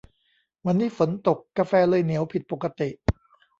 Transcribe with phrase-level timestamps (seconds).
[0.65, 2.89] วันนี้ฝนตก กาแฟเลยเหนียวผิดปกติ